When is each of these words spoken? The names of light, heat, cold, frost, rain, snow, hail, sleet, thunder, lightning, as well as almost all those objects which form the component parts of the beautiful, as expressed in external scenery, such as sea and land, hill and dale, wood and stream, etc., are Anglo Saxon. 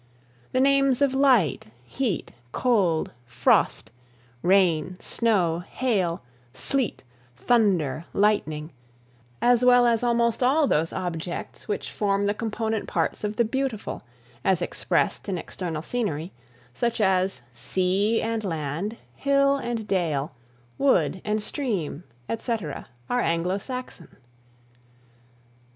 The 0.51 0.59
names 0.59 0.99
of 1.03 1.13
light, 1.13 1.65
heat, 1.85 2.31
cold, 2.51 3.11
frost, 3.27 3.91
rain, 4.41 4.97
snow, 4.99 5.59
hail, 5.59 6.23
sleet, 6.55 7.03
thunder, 7.37 8.05
lightning, 8.11 8.71
as 9.43 9.63
well 9.63 9.85
as 9.85 10.01
almost 10.01 10.41
all 10.41 10.65
those 10.65 10.91
objects 10.91 11.67
which 11.67 11.91
form 11.91 12.25
the 12.25 12.33
component 12.33 12.87
parts 12.87 13.23
of 13.23 13.35
the 13.35 13.45
beautiful, 13.45 14.01
as 14.43 14.59
expressed 14.59 15.29
in 15.29 15.37
external 15.37 15.83
scenery, 15.83 16.31
such 16.73 16.99
as 16.99 17.43
sea 17.53 18.23
and 18.23 18.43
land, 18.43 18.97
hill 19.15 19.57
and 19.57 19.87
dale, 19.87 20.31
wood 20.79 21.21
and 21.23 21.43
stream, 21.43 22.05
etc., 22.27 22.87
are 23.07 23.21
Anglo 23.21 23.59
Saxon. 23.59 24.07